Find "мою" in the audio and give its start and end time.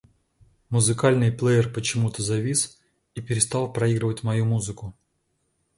4.23-4.45